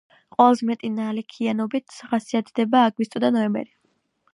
ყველაზე 0.35 0.67
მეტი 0.69 0.89
ნალექიანობით 0.93 2.01
ხასიათდება 2.09 2.87
აგვისტო 2.89 3.27
და 3.27 3.35
ნოემბერი. 3.41 3.73